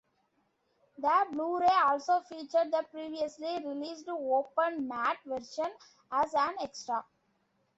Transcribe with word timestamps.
The 0.97 1.25
Blu-ray 1.31 1.67
also 1.83 2.21
featured 2.21 2.71
the 2.71 2.83
previously 2.89 3.63
released 3.63 4.09
open 4.09 4.87
matte 4.87 5.19
version 5.23 5.71
as 6.11 6.33
an 6.33 6.55
extra. 6.59 7.05